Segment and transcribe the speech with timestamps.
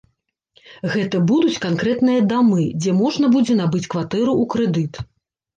[0.93, 4.93] Гэта будуць канкрэтныя дамы, дзе можна будзе набыць кватэру ў крэдыт.